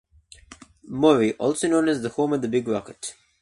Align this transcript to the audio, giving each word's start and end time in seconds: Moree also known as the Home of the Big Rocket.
Moree 0.89 1.35
also 1.37 1.67
known 1.67 1.87
as 1.87 2.01
the 2.01 2.09
Home 2.09 2.33
of 2.33 2.41
the 2.41 2.47
Big 2.47 2.67
Rocket. 2.67 3.13